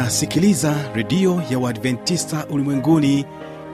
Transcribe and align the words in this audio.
unasikiliza 0.00 0.74
redio 0.94 1.42
ya 1.50 1.58
uadventista 1.58 2.46
ulimwenguni 2.50 3.24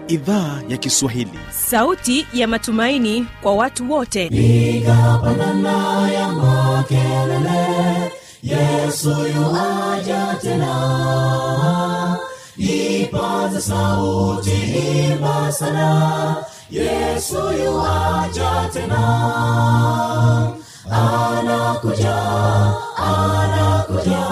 idhaa 0.09 0.61
ya 0.69 0.77
kiswahili. 0.77 1.39
Sauti 1.51 2.27
ya 2.33 2.49
matumaini 2.49 3.27
kwa 3.43 3.55
watu 3.55 3.93
wote. 3.93 4.29
Piga 4.29 5.21
pandana 5.25 6.09
ya 6.13 6.29
makelele 6.29 8.13
yesu 8.43 9.09
yuaja 9.11 10.37
tena. 10.43 12.19
Ipaze 12.57 13.61
sauti 13.61 14.51
imba 15.13 15.53
sana 15.53 16.37
yesu 16.71 17.37
yuaja 17.65 18.71
tena. 18.73 19.03
Anakuja 20.91 22.17
anakuja 22.97 24.32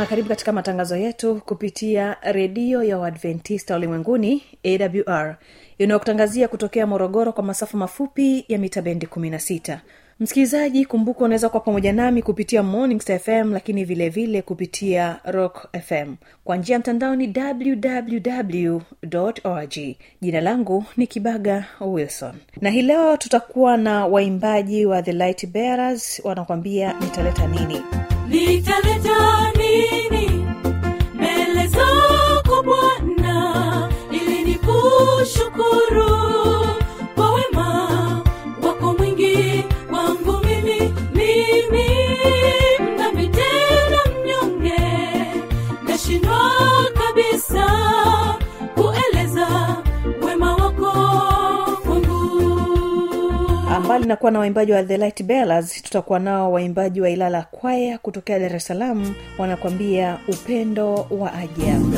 na 0.00 0.06
karibu 0.06 0.28
katika 0.28 0.52
matangazo 0.52 0.96
yetu 0.96 1.40
kupitia 1.46 2.16
redio 2.22 2.82
ya 2.82 2.98
uadventista 2.98 3.76
ulimwenguni 3.76 4.42
awr 4.64 5.36
inayokutangazia 5.78 6.48
kutokea 6.48 6.86
morogoro 6.86 7.32
kwa 7.32 7.44
masafa 7.44 7.78
mafupi 7.78 8.44
ya 8.48 8.58
mita 8.58 8.82
bendi 8.82 9.06
16 9.06 9.78
msikilizaji 10.20 10.84
kumbuka 10.84 11.24
unaweza 11.24 11.48
kuwa 11.48 11.60
pamoja 11.60 11.92
nami 11.92 12.22
kupitia 12.22 12.62
morning 12.62 13.00
fm 13.00 13.52
lakini 13.52 13.84
vile 13.84 14.08
vile 14.08 14.42
kupitia 14.42 15.20
rock 15.24 15.68
fm 15.86 16.14
kwa 16.44 16.56
njia 16.56 16.72
ya 16.74 16.78
mtandao 16.80 17.16
ni 17.16 17.34
www 17.36 18.80
org. 19.44 19.78
Jina 20.20 20.40
langu 20.40 20.84
ni 20.96 21.06
kibaga 21.06 21.64
wilson. 21.80 22.34
Na 22.60 22.70
hii 22.70 22.82
leo 22.82 23.16
tutakuwa 23.16 23.76
na 23.76 24.06
waimbaji 24.06 24.86
wa 24.86 25.02
the 25.02 25.12
light 25.12 25.46
bearers 25.46 26.20
wanakwambia 26.24 26.92
nitaleta 27.00 27.46
nini? 27.46 27.82
Nitaleta 28.28 29.52
nini 29.58 30.29
ambali 54.00 54.08
nakuwa 54.08 54.30
na 54.30 54.38
waimbaji 54.38 54.72
wa 54.72 54.82
the 54.82 54.96
light 54.96 55.22
Bearers, 55.22 55.82
tutakuwa 55.82 56.18
nao 56.18 56.52
waimbaji 56.52 57.00
wa 57.00 57.10
ilala 57.10 57.42
kwaya 57.42 57.98
kutokea 57.98 58.38
dar 58.38 58.56
es 58.56 58.66
salaam 58.66 59.14
wanakwambia 59.38 60.18
upendo 60.28 60.94
wa 61.10 61.32
ajabu 61.34 61.96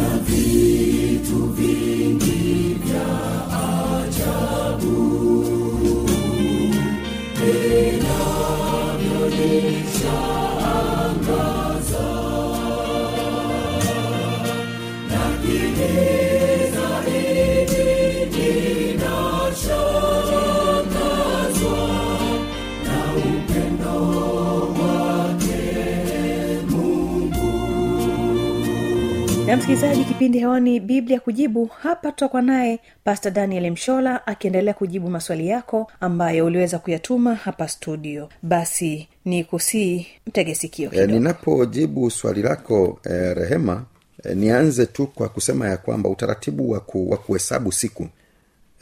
na 29.52 29.56
msikilizaji 29.58 30.04
kipindi 30.04 30.38
hewani 30.38 30.80
biblia 30.80 31.20
kujibu 31.20 31.66
hapa 31.66 32.10
tutakuwa 32.12 32.42
naye 32.42 32.80
pasta 33.04 33.30
daniel 33.30 33.70
mshola 33.70 34.26
akiendelea 34.26 34.74
kujibu 34.74 35.10
maswali 35.10 35.48
yako 35.48 35.90
ambayo 36.00 36.46
uliweza 36.46 36.78
kuyatuma 36.78 37.34
hapa 37.34 37.68
studio. 37.68 38.28
Basi 38.42 39.08
ni 39.24 39.44
kusii 39.44 40.06
mtegesikio 40.26 40.90
e, 40.92 41.06
ninapojibu 41.06 42.10
swali 42.10 42.42
lako 42.42 43.00
e, 43.04 43.34
rehema 43.34 43.84
e, 44.24 44.34
nianze 44.34 44.86
tu 44.86 45.06
kwa 45.06 45.28
kusema 45.28 45.68
ya 45.68 45.76
kwamba 45.76 46.08
utaratibu 46.08 46.70
wa, 46.70 46.80
ku, 46.80 47.18
kuhesabu 47.26 47.72
siku 47.72 48.08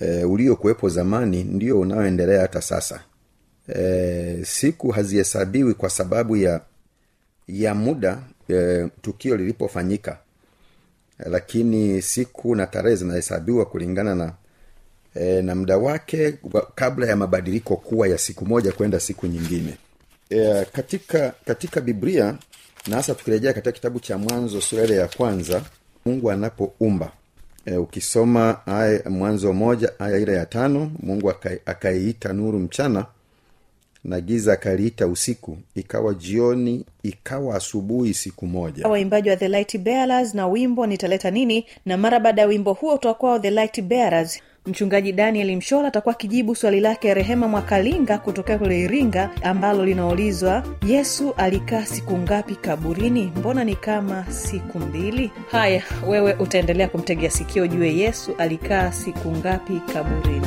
e, 0.01 0.25
uliokuwepo 0.25 0.89
zamani 0.89 1.45
ndio 1.45 1.81
unaoendelea 1.81 2.41
hata 2.41 2.61
sasa. 2.63 3.01
E, 3.77 4.39
siku 4.45 4.91
hazihesabiwi 4.91 5.75
kwa 5.75 5.91
sababu 5.91 6.37
ya 6.37 6.61
ya 7.49 7.75
muda 7.75 8.19
e, 8.51 8.89
tukio 9.03 9.37
lilipofanyika 9.37 10.19
lakini 11.27 12.03
siku 12.03 12.55
na 12.57 12.67
tarehe 12.67 12.97
zinahesabiwa 12.97 13.67
kulingana 13.67 14.15
na 14.15 14.33
e, 15.15 15.43
na 15.43 15.55
muda 15.55 15.77
wake 15.79 16.35
kabla 16.75 17.07
ya 17.07 17.17
mabadiliko 17.17 17.77
kuwa 17.77 18.09
ya 18.09 18.19
siku 18.19 18.47
moja 18.47 18.73
kwenda 18.73 19.01
siku 19.01 19.27
nyingine. 19.27 19.77
E, 20.31 20.65
katika 20.73 21.33
katika 21.45 21.81
biblia 21.81 22.35
na 22.87 22.97
hasa 22.97 23.15
tukirejea 23.15 23.53
katika 23.53 23.73
kitabu 23.73 24.01
cha 24.01 24.19
mwanzo 24.19 24.61
sura 24.61 24.95
ya 24.97 25.09
kwanza 25.09 25.63
mungu 26.07 26.31
anapoumba. 26.31 27.13
E, 27.67 27.77
ukisoma 27.77 28.67
aya 28.67 29.11
mwanzo 29.11 29.53
moja 29.53 29.93
aya 30.01 30.19
ile 30.19 30.33
ya 30.33 30.47
tano 30.47 30.93
mungu 31.03 31.31
aka- 31.31 31.59
akaiita 31.67 32.33
nuru 32.33 32.59
mchana 32.59 33.07
na 34.05 34.21
giza 34.21 34.53
akaliita 34.53 35.07
usiku 35.07 35.59
ikawa 35.75 36.15
jioni 36.15 36.85
ikawa 37.03 37.57
asubuhi 37.57 38.15
siku 38.15 38.47
moja. 38.47 38.89
Waimbaji 38.89 39.31
wa 39.31 39.37
the 39.37 39.49
light 39.49 39.79
bearers 39.79 40.35
na 40.35 40.47
wimbo 40.47 40.87
nitaleta 40.87 41.31
nini 41.31 41.67
na 41.87 41.97
mara 41.97 42.21
baada 42.21 42.43
ya 42.43 42.49
wimbo 42.49 42.73
huo 42.73 42.95
utakuwa 42.95 43.41
the 43.41 43.51
light 43.51 43.83
bearers. 43.83 44.41
Mchungaji 44.67 45.13
daniel 45.13 45.57
mshola 45.57 45.89
atakuwa 45.89 46.15
akijibu 46.15 46.55
swali 46.55 46.81
lake 46.81 47.15
rehema 47.15 47.49
mwakalinga 47.49 48.19
kutokea 48.19 48.59
kule 48.59 48.81
iringa 48.81 49.31
ambalo 49.43 49.85
linaulizwa 49.85 50.65
yesu 50.87 51.35
alikaa 51.37 51.87
siku 51.87 52.19
ngapi 52.19 52.55
kaburini? 52.57 53.33
Mbona 53.37 53.65
ni 53.65 53.77
kama 53.77 54.27
siku 54.33 54.79
mbili? 54.79 55.31
Haya 55.51 55.83
wewe 56.09 56.35
utaendelea 56.35 56.89
kumtegea 56.89 57.31
sikio 57.31 57.67
jue 57.67 57.97
yesu 57.97 58.35
alikaa 58.39 58.93
siku 58.93 59.31
ngapi 59.31 59.81
kaburini. 59.93 60.47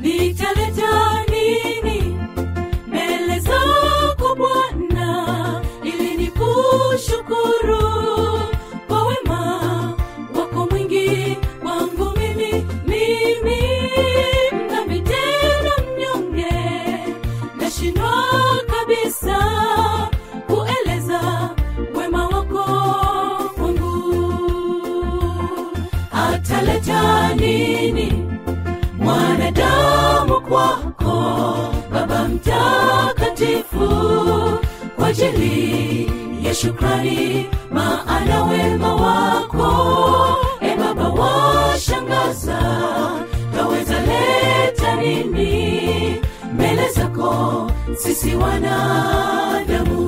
Nitaleta 0.00 1.24
nini 1.30 1.95
kwako 30.48 31.56
baba 31.92 32.28
mtakatifu. 32.28 33.88
Kwa 34.96 35.06
ajili 35.06 36.10
ya 36.42 36.54
shukrani 36.54 37.46
maana 37.72 38.44
wema 38.44 38.94
wako. 38.94 39.72
E 40.60 40.76
baba 40.76 41.08
washangaza 41.08 42.58
taweza 43.56 43.94
leta 44.00 44.96
nini? 44.96 46.20
Mbele 46.54 46.88
zako 46.90 47.70
sisi 47.96 48.34
wanadamu. 48.36 50.06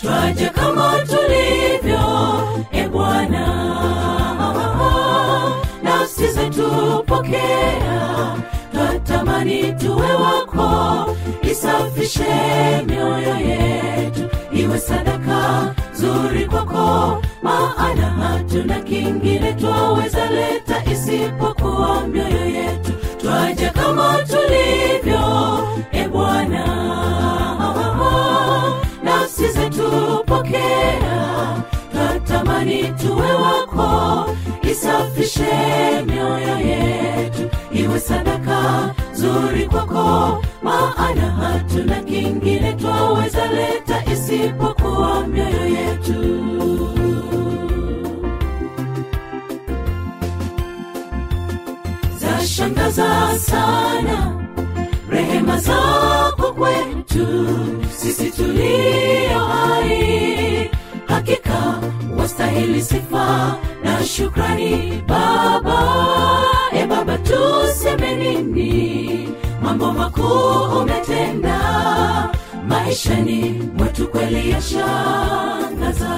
Twaja 0.00 0.50
kama 0.50 0.92
tulivyo 0.98 2.00
e 2.72 2.88
bwana. 2.88 3.46
Nafsi 5.82 6.28
zetu 6.28 6.70
pokea 7.06 8.15
twatamani 9.46 9.72
tuwe 9.72 10.12
wako 10.12 11.16
isafishe 11.42 12.24
mioyo 12.86 13.36
yetu 13.36 14.20
iwe 14.52 14.78
sadaka 14.78 15.74
zuri 15.94 16.46
kwako 16.46 17.22
maana 17.42 18.06
hatuna 18.06 18.80
kingine 18.80 19.52
twaweza 19.52 20.30
leta 20.30 20.84
isipokuwa 20.92 22.06
mioyo 22.06 22.44
yetu. 22.46 22.92
Twaja 23.20 23.70
kama 23.70 24.18
tulivyo 24.18 25.20
e 25.92 26.08
bwana. 26.08 26.66
Nafsi 29.04 29.48
zetu 29.48 29.90
pokea 30.26 31.56
twatamani 31.92 32.82
tuwe 32.88 33.32
wako 33.32 34.30
isafishe 34.62 36.02
mioyo 36.06 36.58
yetu 36.58 37.50
iwe 37.72 38.00
sadaka 38.00 38.94
zuri 39.16 39.66
kwako 39.66 40.42
maana 40.62 41.30
hatuna 41.30 42.00
kingine 42.02 42.72
twaweza 42.72 43.46
leta 43.46 44.04
isipokuwa 44.12 45.26
mioyo 45.26 45.66
yetu. 45.66 46.46
Zashangaza 52.18 53.38
sana 53.38 54.32
rehema 55.10 55.58
zako 55.58 56.52
kwetu 56.52 57.26
sisi 57.96 58.30
tulio 58.30 59.38
hai. 59.38 60.70
Hakika 61.06 61.80
wastahili 62.18 62.82
sifa 62.82 63.56
na 63.84 64.04
shukrani 64.04 65.02
baba 65.08 65.60
baba 65.60 66.65
tuseme 67.28 68.14
nini? 68.16 69.28
Mambo 69.62 69.92
makuu 69.92 70.78
umetenda. 70.80 71.58
Maishani 72.68 73.62
mwetu 73.76 74.08
kweli 74.08 74.50
yashangaza 74.50 76.10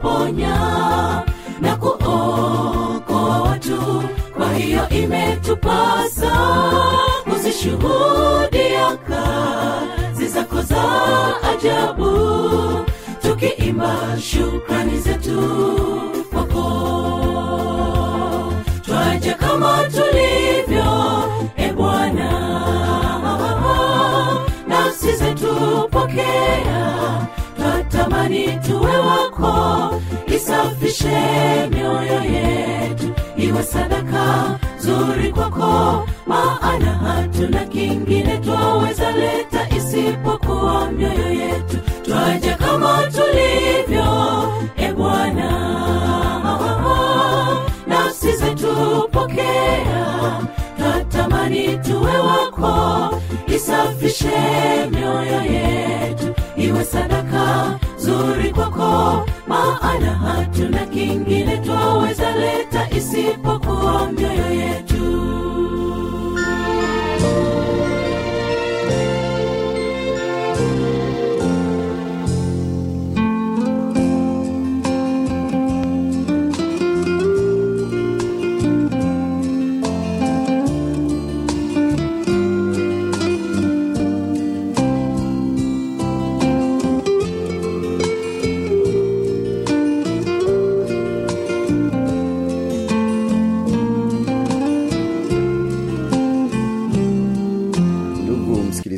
ukiponya 0.00 0.56
na 1.60 1.76
kuokoa 1.76 3.40
watu. 3.42 4.02
Kwa 4.36 4.52
hiyo 4.54 4.88
imetupasa 4.88 6.30
kuzishuhudia 7.24 8.96
kazi 9.08 10.26
zako 10.28 10.62
za 10.62 10.82
ajabu. 11.50 12.10
Tukiimba 13.22 13.96
shukrani 14.22 14.98
zetu 14.98 15.40
kwako. 16.32 16.66
Twaja 18.82 19.34
kama 19.34 19.78
tulivyo 19.84 20.84
e 21.56 21.72
bwana 21.72 22.30
nafsi 24.68 25.16
zetu 25.16 25.88
pokea 25.90 26.89
twatamani 28.00 28.58
tuwe 28.66 28.98
wako 28.98 29.94
isafishe 30.36 31.18
mioyo 31.70 32.22
yetu 32.22 33.06
iwe 33.36 33.62
sadaka 33.62 34.58
zuri 34.78 35.32
kwako 35.32 36.06
maana 36.26 36.92
hatuna 36.92 37.64
kingine 37.64 38.38
twaweza 38.38 39.10
leta 39.12 39.68
isipokuwa 39.76 40.90
mioyo 40.90 41.32
yetu. 41.32 41.76
Twaja 42.04 42.54
kama 42.56 42.98
tulivyo 43.02 44.04
e 44.76 44.92
bwana. 44.92 45.50
Nafsi 47.86 48.32
zetu 48.36 49.08
twatamani 50.78 51.78
tuwe 51.78 52.18
wako 52.18 53.14
isafishe 53.46 54.38
mioyo 54.90 55.42
yetu 55.42 56.34
iwe 56.56 56.84
sadaka 56.84 57.78
zuri 58.20 58.50
kwako 58.50 59.26
maana 59.48 60.10
hatuna 60.14 60.86
kingine 60.86 61.58
twaweza 61.58 62.30
leta 62.36 62.88
isipokuwa 62.96 64.12
mioyo 64.12 64.50
yetu 64.52 64.89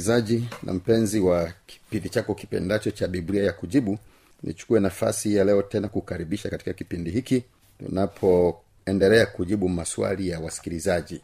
msikilizaji 0.03 0.49
na 0.63 0.73
mpenzi 0.73 1.21
wa 1.21 1.53
kipindi 1.67 2.09
chako 2.09 2.35
kipendacho 2.35 2.91
cha 2.91 3.09
biblia 3.09 3.43
ya 3.45 3.53
kujibu 3.53 3.99
nichukue 4.43 4.81
nafasi 4.81 5.35
ya 5.37 5.45
leo 5.45 5.63
tena 5.63 5.89
kukaribisha 5.89 6.51
katika 6.51 6.73
kipindi 6.73 7.11
hiki 7.11 7.45
tunapoendelea 7.79 9.27
kujibu 9.27 9.69
maswali 9.69 10.29
ya 10.29 10.41
wasikilizaji. 10.41 11.21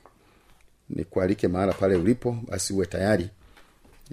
Nikualike 0.90 1.48
mahala 1.48 1.72
pale 1.72 1.96
ulipo 1.96 2.36
basi 2.48 2.72
uwe 2.72 2.86
tayari. 2.86 3.30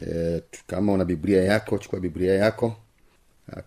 E, 0.07 0.41
kama 0.67 0.93
una 0.93 1.05
biblia 1.05 1.43
yako 1.43 1.77
chukua 1.77 1.99
biblia 1.99 2.33
yako. 2.33 2.75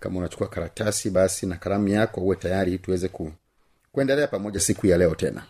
Kama 0.01 0.19
unachukua 0.19 0.49
karatasi 0.49 1.11
basi 1.11 1.47
na 1.47 1.57
kalamu 1.57 1.89
yako 1.89 2.21
uwe 2.21 2.37
tayari 2.37 2.79
tuweze 2.79 3.09
ku, 3.09 3.33
kuendelea 3.93 4.27
pamoja 4.27 4.61
siku 4.61 4.87
ya 4.87 4.99
leo 4.99 5.15
tena. 5.15 5.43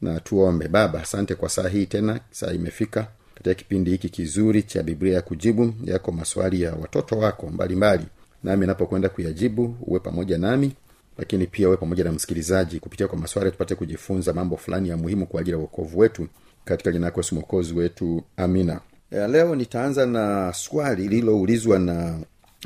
Na 0.00 0.20
tuombe. 0.20 0.68
Baba 0.68 1.02
asante 1.02 1.34
kwa 1.34 1.48
saa 1.48 1.68
hii 1.68 1.86
tena 1.86 2.20
saa 2.30 2.52
imefika 2.52 3.06
katika 3.42 3.54
kipindi 3.54 3.90
hiki 3.90 4.08
kizuri 4.08 4.62
cha 4.62 4.82
biblia 4.82 5.14
ya 5.14 5.22
kujibu 5.22 5.74
yako 5.84 6.12
maswali 6.12 6.62
ya 6.62 6.72
watoto 6.74 7.18
wako 7.18 7.46
mbalimbali. 7.50 8.04
Nami 8.44 8.66
napokwenda 8.66 9.08
kuyajibu 9.08 9.76
uwe 9.86 10.00
pamoja 10.00 10.38
nami 10.38 10.72
lakini 11.18 11.46
pia 11.46 11.68
uwe 11.68 11.76
pamoja 11.76 12.04
na 12.04 12.12
msikilizaji 12.12 12.80
kupitia 12.80 13.08
kwa 13.08 13.18
maswali 13.18 13.50
tupate 13.50 13.74
kujifunza 13.74 14.32
mambo 14.32 14.56
fulani 14.56 14.88
ya 14.88 14.96
muhimu 14.96 15.26
kwa 15.26 15.40
ajili 15.40 15.56
ya 15.56 15.58
uokovu 15.58 15.98
wetu. 15.98 16.28
Katika 16.64 16.92
jina 16.92 17.06
yako 17.06 17.20
Yesu 17.20 17.34
mwokozi 17.34 17.74
wetu 17.74 18.22
amina. 18.36 18.80
Ya 19.10 19.28
leo 19.28 19.54
nitaanza 19.54 20.06
na 20.06 20.52
swali 20.52 21.02
lililoulizwa 21.02 21.78
na 21.78 22.18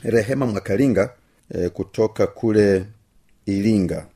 rehema 0.02 0.46
mwakalinga 0.46 1.10
e, 1.50 1.68
kutoka 1.68 2.26
kule 2.26 2.84
iringa. 3.46 4.06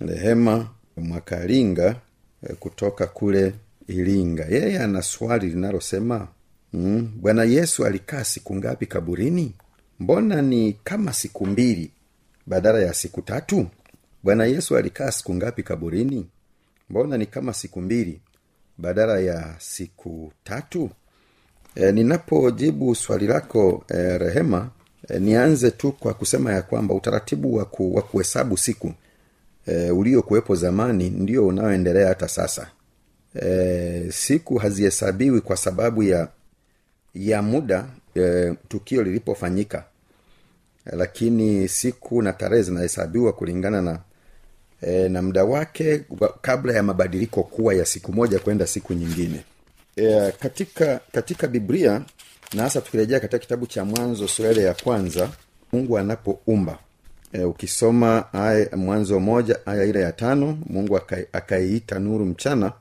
Rehema 0.00 0.68
mwakalinga 0.96 1.96
e, 2.42 2.54
kutoka 2.54 3.06
kule 3.06 3.52
iringa. 3.88 4.44
Yeye 4.50 4.78
ana 4.78 5.02
swali 5.02 5.46
linalosema 5.50 6.28
mm, 6.72 7.12
bwana 7.20 7.44
yesu 7.44 7.86
alikaa 7.86 8.24
siku 8.24 8.56
ngapi 8.56 8.86
kaburini? 8.86 9.54
Mbona 10.00 10.42
ni 10.42 10.72
kama 10.84 11.12
siku 11.12 11.46
mbili 11.46 11.90
badala 12.46 12.78
ya 12.80 12.94
siku 12.94 13.22
tatu? 13.22 13.66
Bwana 14.22 14.44
yesu 14.44 14.76
alikaa 14.76 15.10
siku 15.10 15.34
ngapi 15.34 15.62
kaburini? 15.62 16.26
Mbona 16.90 17.16
ni 17.18 17.26
kama 17.26 17.52
siku 17.54 17.80
mbili 17.80 18.20
badala 18.78 19.20
ya 19.20 19.54
siku 19.58 20.32
tatu? 20.44 20.90
E, 21.74 21.92
ninapojibu 21.92 22.94
swali 22.94 23.26
lako 23.26 23.84
e, 23.88 24.18
rehema 24.18 24.70
e, 25.08 25.18
nianze 25.18 25.70
tu 25.70 25.92
kwa 25.92 26.14
kusema 26.14 26.52
ya 26.52 26.62
kwamba 26.62 26.94
utaratibu 26.94 27.54
wa, 27.54 27.64
ku, 27.64 28.02
kuhesabu 28.10 28.56
siku 28.56 28.92
e, 29.66 29.90
uliokuwepo 29.90 30.54
zamani 30.54 31.10
ndio 31.10 31.46
unaoendelea 31.46 32.08
hata 32.08 32.28
sasa 32.28 32.70
e, 33.42 34.08
siku 34.12 34.56
hazihesabiwi 34.58 35.40
kwa 35.40 35.56
sababu 35.56 36.02
ya 36.02 36.28
ya 37.14 37.42
muda 37.42 37.86
e, 38.16 38.54
tukio 38.68 39.02
lilipofanyika. 39.02 39.84
E, 40.86 40.96
lakini 40.96 41.68
siku 41.68 42.22
na 42.22 42.32
tarehe 42.32 42.62
zinahesabiwa 42.62 43.32
kulingana 43.32 43.82
na 43.82 43.98
e, 44.82 45.08
na 45.08 45.22
muda 45.22 45.44
wake 45.44 46.04
kabla 46.42 46.72
ya 46.72 46.82
mabadiliko 46.82 47.42
kuwa 47.42 47.74
ya 47.74 47.84
siku 47.84 48.12
moja 48.12 48.38
kwenda 48.38 48.66
siku 48.66 48.92
nyingine. 48.94 49.44
E, 49.96 50.32
katika 50.40 51.00
katika 51.12 51.46
biblia 51.46 52.02
na 52.54 52.62
hasa 52.62 52.80
tukirejea 52.80 53.20
katika 53.20 53.38
kitabu 53.38 53.66
cha 53.66 53.84
mwanzo 53.84 54.28
sura 54.28 54.50
ya 54.62 54.74
kwanza 54.74 55.30
mungu 55.72 55.98
anapoumba. 55.98 56.78
E, 57.32 57.44
ukisoma 57.44 58.32
aya 58.32 58.76
mwanzo 58.76 59.20
moja 59.20 59.58
aya 59.66 59.84
ile 59.84 60.00
ya 60.00 60.12
tano 60.12 60.58
mungu 60.66 60.96
aka- 60.96 61.24
akaiita 61.32 61.98
nuru 61.98 62.24
mchana 62.24 62.72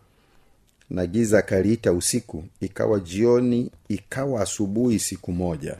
na 0.89 1.05
giza 1.07 1.39
akaliita 1.39 1.93
usiku 1.93 2.43
ikawa 2.61 2.99
jioni 2.99 3.71
ikawa 3.87 4.41
asubuhi 4.41 4.99
siku 4.99 5.31
moja. 5.31 5.77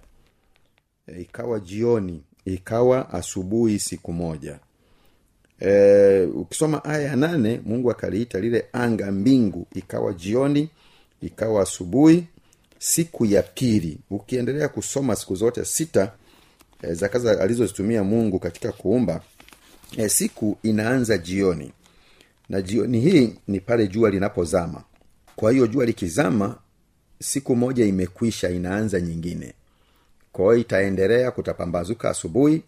E, 1.07 1.21
ikawa 1.21 1.59
jioni 1.59 2.23
ikawa 2.45 3.13
asubuhi 3.13 3.79
siku 3.79 4.13
moja. 4.13 4.59
E, 5.59 6.21
ukisoma 6.23 6.83
aya 6.85 7.01
ya 7.01 7.15
nane 7.15 7.61
mungu 7.65 7.91
akaliita 7.91 8.39
lile 8.39 8.65
anga 8.73 9.11
mbingu 9.11 9.67
ikawa 9.75 10.13
jioni 10.13 10.69
ikawa 11.21 11.61
asubuhi 11.61 12.23
siku 12.79 13.25
ya 13.25 13.43
pili. 13.43 13.97
Ukiendelea 14.09 14.67
kusoma 14.69 15.15
siku 15.15 15.35
zote 15.35 15.65
sita 15.65 16.11
e, 16.81 16.93
za 16.93 17.41
alizozitumia 17.41 18.03
mungu 18.03 18.39
katika 18.39 18.71
kuumba 18.71 19.21
e, 19.97 20.09
siku 20.09 20.57
inaanza 20.63 21.17
jioni. 21.17 21.71
Na 22.49 22.61
jioni 22.61 22.99
hii 22.99 23.33
ni 23.47 23.59
pale 23.59 23.87
jua 23.87 24.09
linapozama 24.09 24.83
kwa 25.37 25.51
hiyo 25.51 25.67
jua 25.67 25.85
likizama 25.85 26.57
siku 27.21 27.55
moja 27.55 27.85
imekwisha 27.85 28.49
inaanza 28.49 29.01
nyingine. 29.01 29.53
Kwa 30.31 30.45
hiyo 30.45 30.55
itaendelea 30.57 31.31
kutapambazuka 31.31 32.09
asubuhi 32.09 32.63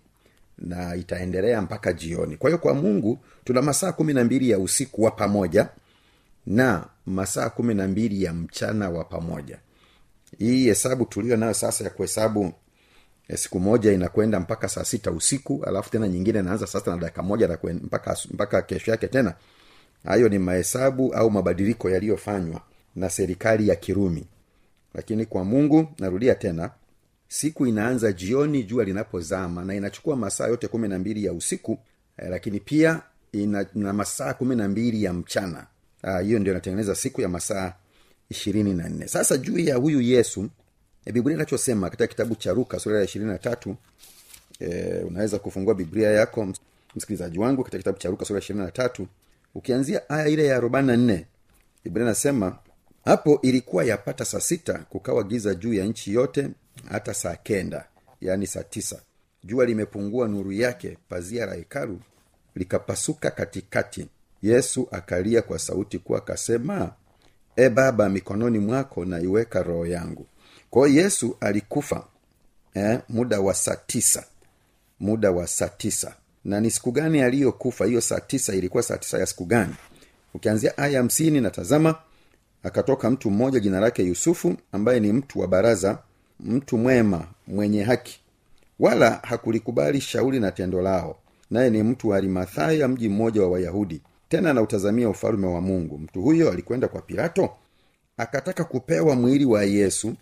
na 0.57 0.95
itaendelea 0.95 1.61
mpaka 1.61 1.93
jioni. 1.93 2.37
Kwa 2.37 2.49
hiyo 2.49 2.57
kwa 2.57 2.73
mungu 2.73 3.19
tuna 3.43 3.61
masaa 3.61 3.91
kumi 3.91 4.13
na 4.13 4.23
mbili 4.23 4.49
ya 4.49 4.59
usiku 4.59 5.03
wa 5.03 5.11
pamoja 5.11 5.69
na 6.45 6.85
masaa 7.05 7.49
kumi 7.49 7.73
na 7.73 7.87
mbili 7.87 8.23
ya 8.23 8.33
mchana 8.33 8.89
wa 8.89 9.03
pamoja. 9.03 9.57
Hii 10.37 10.65
hesabu 10.65 11.05
tulio 11.05 11.37
nayo 11.37 11.53
sasa 11.53 11.83
ya 11.83 11.89
kuhesabu 11.89 12.53
eh, 13.27 13.37
siku 13.37 13.59
moja 13.59 13.91
inakwenda 13.91 14.39
mpaka 14.39 14.67
saa 14.69 14.83
sita 14.85 15.11
usiku 15.11 15.63
alafu 15.67 15.89
tena 15.91 16.07
nyingine 16.07 16.39
inaanza 16.39 16.67
sasa 16.67 16.91
na 16.91 16.97
dakika 16.97 17.23
moja 17.23 17.57
mpaka, 17.63 18.17
mpaka 18.33 18.61
kesho 18.61 18.91
yake 18.91 19.07
tena 19.07 19.33
hayo 20.03 20.29
ni 20.29 20.39
mahesabu 20.39 21.13
au 21.13 21.31
mabadiliko 21.31 21.89
yaliyofanywa 21.89 22.61
na 22.95 23.09
serikali 23.09 23.67
ya 23.67 23.75
kirumi. 23.75 24.25
Lakini 24.93 25.25
kwa 25.25 25.43
mungu 25.43 25.87
narudia 25.99 26.35
tena 26.35 26.71
siku 27.27 27.67
inaanza 27.67 28.11
jioni 28.11 28.63
jua 28.63 28.83
linapozama 28.83 29.65
na 29.65 29.75
inachukua 29.75 30.15
masaa 30.15 30.47
yote 30.47 30.67
kumi 30.67 30.87
na 30.87 30.99
mbili 30.99 31.25
ya 31.25 31.33
usiku 31.33 31.77
eh, 32.17 32.27
lakini 32.29 32.59
pia 32.59 33.01
ina, 33.31 33.65
ina 33.75 33.93
masaa 33.93 34.33
kumi 34.33 34.55
na 34.55 34.67
mbili 34.67 35.03
ya 35.03 35.13
mchana. 35.13 35.67
Ah, 36.03 36.21
ndio 36.21 36.37
inatengeneza 36.51 36.95
siku 36.95 37.21
ya 37.21 37.29
masaa 37.29 37.73
ishirini 38.29 38.73
na 38.73 38.89
nne. 38.89 39.07
Sasa 39.07 39.37
juu 39.37 39.59
ya 39.59 39.75
huyu 39.75 40.01
yesu 40.01 40.49
e, 41.05 41.11
biblia 41.11 41.35
inachosema 41.35 41.89
katika 41.89 42.07
kitabu 42.07 42.35
cha 42.35 42.53
ruka 42.53 42.79
sura 42.79 42.97
ya 42.97 43.03
ishirini 43.05 43.31
na 43.31 43.37
tatu 43.37 43.75
e, 44.59 44.99
unaweza 45.07 45.39
kufungua 45.39 45.75
biblia 45.75 46.11
yako 46.11 46.47
msikilizaji 46.95 47.39
wangu 47.39 47.63
katika 47.63 47.77
kitabu 47.77 47.97
cha 47.99 48.09
ruka 48.09 48.25
sura 48.25 48.37
ya 48.37 48.43
ishirini 48.43 48.65
na 48.65 48.71
tatu 48.71 49.07
ukianzia 49.55 50.09
aya 50.09 50.27
ile 50.27 50.45
ya 50.45 50.57
arobaini 50.57 50.87
na 50.87 50.97
nne 50.97 51.25
biblia 51.83 52.05
nasema 52.05 52.57
hapo 53.05 53.39
ilikuwa 53.41 53.83
yapata 53.83 54.25
saa 54.25 54.39
sita 54.39 54.73
kukawa 54.89 55.23
giza 55.23 55.55
juu 55.55 55.73
ya 55.73 55.85
nchi 55.85 56.13
yote 56.13 56.49
hata 56.89 57.13
saa 57.13 57.35
kenda 57.35 57.87
yaani 58.21 58.47
saa 58.47 58.63
tisa. 58.63 59.01
Jua 59.43 59.65
limepungua 59.65 60.27
nuru 60.27 60.51
yake 60.51 60.97
pazia 61.09 61.45
la 61.45 61.53
hekalu 61.53 61.99
likapasuka 62.55 63.31
katikati. 63.31 64.07
Yesu 64.41 64.87
akalia 64.91 65.41
kwa 65.41 65.59
sauti 65.59 65.99
kuwa 65.99 66.17
akasema 66.19 66.93
e 67.55 67.69
baba 67.69 68.09
mikononi 68.09 68.59
mwako 68.59 69.05
naiweka 69.05 69.63
roho 69.63 69.85
yangu. 69.85 70.25
Kwa 70.69 70.89
yesu 70.89 71.37
alikufa 71.39 72.07
eh, 72.73 72.99
muda 73.09 73.39
wa 73.39 73.53
saa 73.53 73.75
tisa 73.75 74.25
muda 74.99 75.31
wa 75.31 75.47
saa 75.47 75.67
tisa 75.69 76.15
na 76.45 76.59
ni 76.59 76.71
siku 76.71 76.91
gani 76.91 77.21
aliyokufa? 77.21 77.85
Hiyo 77.85 78.01
saa 78.01 78.19
tisa 78.19 78.53
ilikuwa 78.55 78.83
saa 78.83 78.97
tisa 78.97 79.17
ya 79.19 79.25
siku 79.25 79.45
gani? 79.45 79.75
Ukianzia 80.33 80.77
aya 80.77 80.97
hamsini 80.97 81.41
na 81.41 81.49
tazama 81.51 81.95
akatoka 82.63 83.09
mtu 83.09 83.31
mmoja 83.31 83.59
jina 83.59 83.79
lake 83.79 84.03
yusufu 84.03 84.55
ambaye 84.71 84.99
ni 84.99 85.13
mtu 85.13 85.39
wa 85.39 85.47
baraza 85.47 85.97
mtu 86.39 86.77
mwema 86.77 87.27
mwenye 87.47 87.83
haki. 87.83 88.19
Wala 88.79 89.11
hakulikubali 89.23 90.01
shauri 90.01 90.39
na 90.39 90.51
tendo 90.51 90.81
lao 90.81 91.19
naye 91.51 91.69
ni 91.69 91.83
mtu 91.83 92.09
wa 92.09 92.17
arimathaya 92.17 92.87
mji 92.87 93.09
mmoja 93.09 93.41
wa 93.41 93.49
wayahudi. 93.49 94.01
Tena 94.29 94.49
anautazamia 94.49 95.09
ufalume 95.09 95.47
wa 95.47 95.61
mungu. 95.61 95.97
Mtu 95.97 96.21
huyo 96.21 96.51
alikwenda 96.51 96.87
kwa 96.87 97.01
pilato? 97.01 97.49
Akataka 98.17 98.63
kupewa 98.63 99.15
mwili 99.15 99.45
wa 99.45 99.63
yesu 99.63 100.13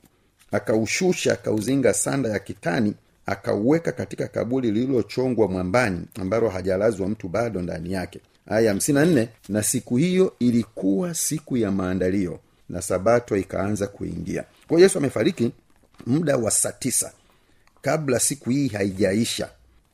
akaushusha 0.52 1.34
akauzinga 1.34 1.94
sanda 1.94 2.30
ya 2.30 2.40
kitani 2.40 2.94
akauweka 3.27 3.91
katika 3.91 4.27
kaburi 4.27 4.72
lililochongwa 4.72 5.48
mwambani 5.48 6.01
ambalo 6.22 6.50
hajalazwa 6.50 7.07
mtu 7.10 7.27
bado 7.29 7.62
ndani 7.62 7.91
yake. 7.93 8.19
Aya 8.48 8.69
hamsini 8.69 9.00
na 9.00 9.05
nne 9.05 9.29
na 9.50 9.63
siku 9.63 9.98
hiyo 9.98 10.34
ilikuwa 10.39 11.13
siku 11.13 11.57
ya 11.57 11.72
maandalio 11.72 12.39
na 12.69 12.81
sabato 12.81 13.38
ikaanza 13.38 13.88
kuingia. 13.88 14.43
Kwao 14.67 14.79
yesu 14.79 14.98
amefariki 14.98 15.51
muda 16.05 16.38
wa 16.38 16.51
saa 16.51 16.72
tisa 16.72 17.12
kabla 17.81 18.19
siku 18.19 18.50
hii 18.50 18.67
haijaisha. 18.67 19.50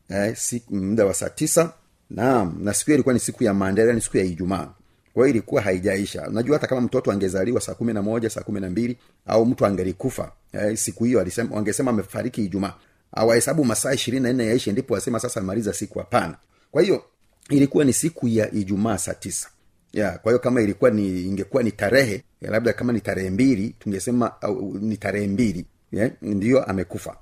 Eh, 0.09 0.35
siku, 0.37 0.75
muda 0.75 1.05
wa 1.05 1.13
saa 1.13 1.29
tisa 1.29 1.73
naam 2.09 2.57
na 2.63 2.73
siku 2.73 2.85
hiyo 2.85 2.95
ilikuwa 2.95 3.13
ni 3.13 3.19
siku 3.19 3.43
ya 3.43 3.53
maandalio 3.53 3.93
ni 3.93 4.01
siku 4.01 4.17
ya 4.17 4.23
ijumaa. 4.23 4.69
Kwao 5.13 5.27
ilikuwa 5.27 5.61
haijaisha. 5.61 6.27
Najua 6.31 6.55
hata 6.55 6.67
kama 6.67 6.81
mtoto 6.81 7.11
angezaliwa 7.11 7.61
saa 7.61 7.73
kumi 7.73 7.93
na 7.93 8.01
moja 8.01 8.29
saa 8.29 8.41
kumi 8.41 8.59
na 8.59 8.69
mbili 8.69 8.97
au 9.25 9.45
mtu 9.45 9.65
angelikufa 9.65 10.31
eh, 10.53 10.77
siku 10.77 11.03
hiyo 11.03 11.25
wangesema 11.51 11.89
amefariki 11.91 12.45
ijumaa 12.45 12.73
awahesabu 13.13 13.65
masaa 13.65 13.93
ishirini 13.93 14.23
na 14.23 14.33
nne 14.33 14.45
yaishi 14.47 14.71
ndipo 14.71 14.93
wasema 14.93 15.19
sasa 15.19 15.39
amaliza 15.39 15.73
siku 15.73 15.99
hapana. 15.99 16.37
Kwa 16.71 16.81
hiyo 16.81 17.03
ilikuwa 17.49 17.85
ni 17.85 17.93
siku 17.93 18.27
ya 18.27 18.51
ijumaa 18.51 18.97
saa 18.97 19.13
tisa. 19.13 19.49
Ya 19.93 20.11
kwa 20.17 20.31
hiyo 20.31 20.39
kama 20.39 20.61
ilikuwa 20.61 20.91
ni 20.91 21.21
ingekuwa 21.21 21.63
ni 21.63 21.71
tarehe 21.71 22.23
labda 22.41 22.73
kama 22.73 22.93
ni 22.93 23.01
tarehe 23.01 23.29
mbili 23.29 23.75
tungesema 23.79 24.41
au, 24.41 24.77
ni 24.81 24.97
tarehe 24.97 25.27
mbili 25.27 25.65
ndiyo 26.21 26.63
amekufa. 26.63 27.17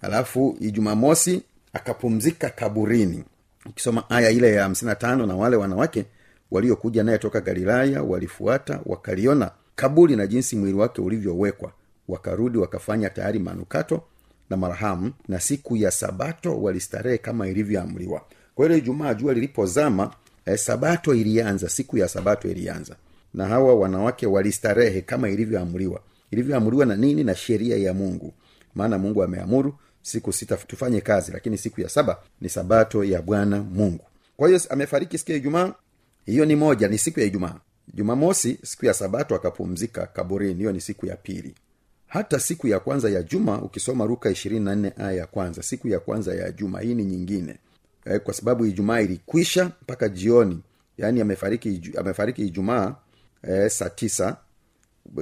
Alafu 0.00 0.56
ijumamosi 0.60 1.42
akapumzika 1.72 2.50
kaburini. 2.50 3.24
Ukisoma 3.66 4.10
aya 4.10 4.30
ile 4.30 4.52
ya 4.52 4.62
hamsini 4.62 4.88
na 4.88 4.94
tano 4.94 5.26
na 5.26 5.36
wale 5.36 5.56
wanawake 5.56 6.04
waliokuja 6.50 7.02
naye 7.04 7.18
toka 7.18 7.40
galilaya 7.40 8.02
walifuata 8.02 8.80
wakaliona 8.86 9.50
kaburi 9.76 10.16
na 10.16 10.26
jinsi 10.26 10.56
mwili 10.56 10.74
wake 10.74 11.00
ulivyowekwa. 11.00 11.72
Wakarudi 12.08 12.58
wakafanya 12.58 13.10
tayari 13.10 13.38
manukato 13.38 14.02
na 14.54 14.58
marhamu 14.60 15.12
na 15.28 15.40
siku 15.40 15.76
ya 15.76 15.90
sabato 15.90 16.62
walistarehe 16.62 17.18
kama 17.18 17.48
ilivyoamriwa. 17.48 18.22
Kwa 18.54 18.66
hiyo 18.66 18.78
ijumaa 18.78 19.14
jua 19.14 19.34
lilipozama 19.34 20.14
eh, 20.46 20.58
sabato 20.58 21.14
ilianza 21.14 21.68
siku 21.68 21.98
ya 21.98 22.08
sabato 22.08 22.48
ilianza. 22.50 22.96
Na 23.34 23.46
hawa 23.46 23.74
wanawake 23.74 24.26
walistarehe 24.26 25.00
kama 25.00 25.28
ilivyoamriwa. 25.28 26.00
Ilivyoamriwa 26.30 26.86
na 26.86 26.96
nini? 26.96 27.24
Na 27.24 27.34
sheria 27.34 27.76
ya 27.76 27.94
mungu. 27.94 28.32
Maana 28.74 28.98
mungu 28.98 29.22
ameamuru 29.22 29.74
siku 30.02 30.32
sita 30.32 30.56
tufanye 30.56 31.00
kazi 31.00 31.32
lakini 31.32 31.58
siku 31.58 31.80
ya 31.80 31.88
saba 31.88 32.18
ni 32.40 32.48
sabato 32.48 33.04
ya 33.04 33.22
bwana 33.22 33.62
mungu. 33.62 34.04
Kwa 34.36 34.48
hiyo 34.48 34.60
amefariki 34.70 35.18
siku 35.18 35.30
ya 35.30 35.36
ijumaa? 35.36 35.72
Hiyo 36.26 36.44
ni 36.44 36.56
moja 36.56 36.88
ni 36.88 36.98
siku 36.98 37.20
ya 37.20 37.26
ijumaa. 37.26 37.54
Jumamosi 37.94 38.58
siku 38.62 38.86
ya 38.86 38.94
sabato 38.94 39.34
akapumzika 39.34 40.06
kaburini. 40.06 40.54
Hiyo 40.54 40.72
ni 40.72 40.80
siku 40.80 41.06
ya 41.06 41.16
pili 41.16 41.54
hata 42.14 42.40
siku 42.40 42.68
ya 42.68 42.80
kwanza 42.80 43.10
ya 43.10 43.22
juma 43.22 43.62
ukisoma 43.62 44.04
ruka 44.06 44.30
ishirini 44.30 44.64
na 44.64 44.74
nne 44.74 44.92
aya 44.98 45.12
ya 45.12 45.26
kwanza 45.26 45.62
siku 45.62 45.88
ya 45.88 46.00
kwanza 46.00 46.34
ya 46.34 46.52
juma 46.52 46.80
hii 46.80 46.94
ni 46.94 47.04
nyingine. 47.04 47.56
Eh, 48.04 48.20
kwa 48.20 48.34
sababu 48.34 48.66
ijumaa 48.66 49.00
ilikwisha 49.00 49.64
mpaka 49.82 50.08
jioni. 50.08 50.60
Yaani 50.98 51.20
amefariki 51.20 51.92
amefariki 51.98 52.42
ijumaa 52.42 52.94
eh, 53.48 53.70
saa 53.70 53.88
tisa. 53.90 54.36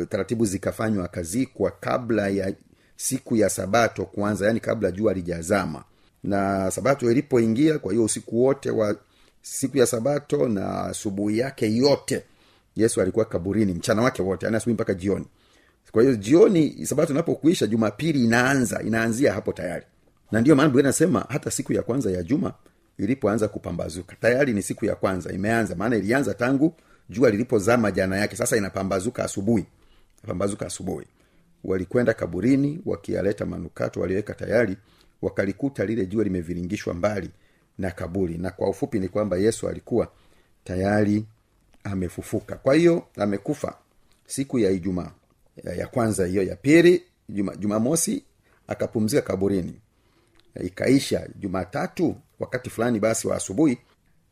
Taratibu 0.08 0.46
zikafanywa 0.46 1.04
akazikwa 1.04 1.70
kabla 1.70 2.28
ya 2.28 2.52
siku 2.96 3.36
ya 3.36 3.48
sabato 3.50 4.04
kuanza 4.04 4.46
yaani 4.46 4.60
kabla 4.60 4.90
jua 4.90 5.12
lijazama 5.14 5.84
na 6.24 6.70
sabato 6.70 7.10
ilipoingia 7.10 7.78
kwa 7.78 7.92
hiyo 7.92 8.04
usiku 8.04 8.44
wote 8.44 8.70
wa 8.70 8.96
siku 9.42 9.78
ya 9.78 9.86
sabato 9.86 10.48
na 10.48 10.80
asubuhi 10.84 11.38
yake 11.38 11.76
yote 11.76 12.24
yesu 12.76 13.00
alikuwa 13.02 13.24
kaburini 13.24 13.74
mchana 13.74 14.02
wake 14.02 14.22
wote 14.22 14.46
yaani 14.46 14.56
asubuhi 14.56 14.74
mpaka 14.74 14.94
jioni 14.94 15.26
kwa 15.92 16.02
hiyo 16.02 16.14
jioni 16.16 16.86
sabato 16.86 17.12
inapokuisha 17.12 17.66
jumapili 17.66 18.24
inaanza 18.24 18.82
inaanzia 18.82 19.32
hapo 19.32 19.52
tayari. 19.52 19.86
Na 20.32 20.40
ndiyo 20.40 20.56
maana 20.56 20.68
biblia 20.68 20.82
inasema 20.82 21.26
hata 21.28 21.50
siku 21.50 21.72
ya 21.72 21.82
kwanza 21.82 22.10
ya 22.10 22.22
juma 22.22 22.54
ilipoanza 22.98 23.48
kupambazuka. 23.48 24.16
Tayari 24.20 24.52
ni 24.52 24.62
siku 24.62 24.84
ya 24.84 24.94
kwanza 24.94 25.32
imeanza. 25.32 25.74
Maana 25.74 25.96
ilianza 25.96 26.34
tangu 26.34 26.74
jua 27.10 27.30
lilipozama 27.30 27.90
jana 27.90 28.16
yake. 28.16 28.36
Sasa 28.36 28.56
inapambazuka 28.56 29.24
asubuhi. 29.24 29.66
Inapambazuka 30.18 30.66
asubuhi. 30.66 31.06
Walikwenda 31.64 32.14
kaburini 32.14 32.80
wakiyaleta 32.86 33.46
manukato 33.46 34.00
walioweka 34.00 34.34
tayari 34.34 34.76
wakalikuta 35.22 35.84
lile 35.84 36.06
jua 36.06 36.24
limeviringishwa 36.24 36.94
mbali 36.94 37.30
na 37.78 37.90
kaburi. 37.90 38.38
Na 38.38 38.50
kwa 38.50 38.68
ufupi 38.70 38.98
ni 39.00 39.08
kwamba 39.08 39.36
yesu 39.36 39.68
alikuwa 39.68 40.08
tayari 40.64 41.24
amefufuka. 41.84 42.56
Kwa 42.56 42.74
hiyo 42.74 43.06
amekufa 43.16 43.74
siku 44.26 44.58
ya 44.58 44.70
ijumaa 44.70 45.10
ya, 45.64 45.74
ya 45.74 45.86
kwanza 45.86 46.26
hiyo 46.26 46.42
ya 46.42 46.56
pili 46.56 47.02
juma, 47.28 47.56
jumamosi 47.56 48.24
akapumzika 48.68 49.22
kaburini. 49.22 49.74
Ikaisha 50.64 51.28
jumatatu 51.40 52.16
wakati 52.40 52.70
fulani 52.70 53.00
basi 53.00 53.28
wa 53.28 53.36
asubuhi 53.36 53.78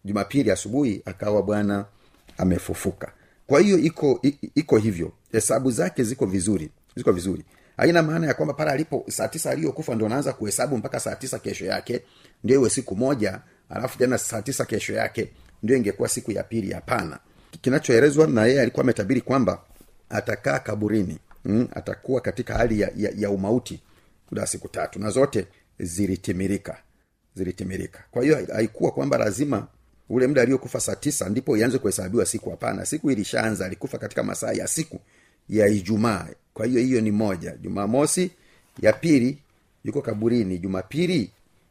jumapili 0.04 0.50
asubuhi 0.50 1.02
akawa 1.04 1.42
bwana 1.42 1.84
amefufuka. 2.38 3.12
Kwa 3.46 3.60
hiyo 3.60 3.78
iko 3.78 4.20
iko 4.54 4.76
hivyo. 4.78 5.12
Hesabu 5.32 5.70
zake 5.70 6.04
ziko 6.04 6.26
vizuri 6.26 6.70
ziko 6.96 7.12
vizuri. 7.12 7.44
Haina 7.76 8.02
maana 8.02 8.26
ya 8.26 8.34
kwamba 8.34 8.54
pale 8.54 8.70
alipo 8.70 9.04
saa 9.08 9.28
tisa 9.28 9.50
aliyokufa 9.50 9.94
ndo 9.94 10.08
naanza 10.08 10.32
kuhesabu 10.32 10.76
mpaka 10.76 11.00
saa 11.00 11.14
tisa 11.16 11.38
kesho 11.38 11.64
yake 11.66 12.02
ndio 12.44 12.56
iwe 12.60 12.70
siku 12.70 12.96
moja 12.96 13.40
alafu 13.68 13.98
tena 13.98 14.18
saa 14.18 14.42
tisa 14.42 14.64
kesho 14.64 14.92
yake 14.94 15.30
ndio 15.62 15.76
ingekuwa 15.76 16.08
siku 16.08 16.32
ya 16.32 16.42
pili. 16.42 16.72
Hapana. 16.72 17.18
Kinachoelezwa 17.60 18.26
na 18.26 18.46
yeye 18.46 18.60
alikuwa 18.60 18.82
ametabiri 18.84 19.20
kwamba 19.20 19.62
atakaa 20.10 20.58
kaburini 20.58 21.18
mm, 21.44 21.68
atakuwa 21.72 22.20
katika 22.20 22.54
hali 22.54 22.80
ya, 22.80 22.90
ya, 22.96 23.12
ya 23.16 23.30
umauti 23.30 23.80
muda 24.30 24.46
siku 24.46 24.68
tatu 24.68 24.98
na 25.00 25.10
zote 25.10 25.46
zilitimirika 25.78 26.78
zilitimirika 27.34 28.04
kwa 28.10 28.22
hiyo 28.22 28.46
haikuwa 28.54 28.90
kwamba 28.90 29.18
lazima 29.18 29.66
ule 30.08 30.26
muda 30.26 30.42
aliyokufa 30.42 30.80
saa 30.80 30.94
tisa 30.96 31.28
ndipo 31.28 31.56
ianze 31.56 31.78
kuhesabiwa 31.78 32.26
siku 32.26 32.50
hapana. 32.50 32.86
Siku 32.86 33.10
ilishaanza 33.10 33.66
alikufa 33.66 33.98
katika 33.98 34.22
masaa 34.22 34.52
ya 34.52 34.66
siku 34.66 35.00
ya 35.48 35.66
ijumaa. 35.68 36.26
Kwa 36.54 36.66
hiyo 36.66 36.80
hiyo 36.80 37.00
ni 37.00 37.10
moja. 37.10 37.56
Jumamosi 37.56 38.30
ya 38.82 38.92
pili 38.92 39.38
yuko 39.84 40.02
kaburini. 40.02 40.58
Jumapili 40.58 41.30